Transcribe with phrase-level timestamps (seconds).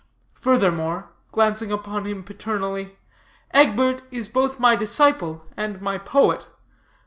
[0.33, 2.97] Furthermore," glancing upon him paternally,
[3.53, 6.47] "Egbert is both my disciple and my poet.